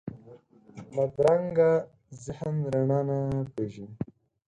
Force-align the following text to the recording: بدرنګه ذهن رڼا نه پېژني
بدرنګه 0.93 1.71
ذهن 2.23 2.55
رڼا 2.73 2.99
نه 3.07 3.17
پېژني 3.53 3.91